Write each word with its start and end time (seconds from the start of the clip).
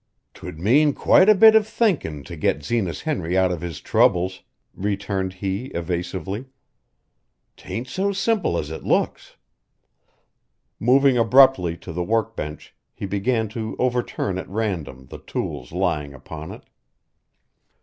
"'Twould 0.33 0.57
mean 0.59 0.93
quite 0.93 1.29
a 1.29 1.35
bit 1.35 1.53
of 1.55 1.67
thinkin' 1.67 2.23
to 2.23 2.35
get 2.35 2.63
Zenas 2.63 3.01
Henry 3.03 3.37
out 3.37 3.51
of 3.51 3.61
his 3.61 3.79
troubles," 3.79 4.41
returned 4.73 5.33
he 5.33 5.65
evasively. 5.75 6.45
"'Tain't 7.55 7.87
so 7.87 8.11
simple 8.11 8.57
as 8.57 8.71
it 8.71 8.83
looks." 8.83 9.35
Moving 10.79 11.19
abruptly 11.19 11.77
to 11.77 11.93
the 11.93 12.03
work 12.03 12.35
bench 12.35 12.73
he 12.95 13.05
began 13.05 13.47
to 13.49 13.75
overturn 13.77 14.39
at 14.39 14.49
random 14.49 15.05
the 15.11 15.19
tools 15.19 15.71
lying 15.71 16.15
upon 16.15 16.49
it. 16.51 16.63